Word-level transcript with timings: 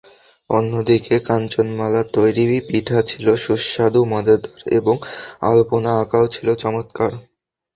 অন্যদিকে 0.49 1.15
কাঞ্চনমালার 1.27 2.07
তৈরি 2.13 2.45
পিঠা 2.67 2.99
ছিল 3.01 3.25
সুস্বাদু, 3.37 4.01
মজাদার 4.05 4.43
এবং 4.77 4.95
আলপনা 5.41 5.91
আঁকাও 6.01 6.25
ছিল 6.27 6.47
চমত্কার। 6.55 7.11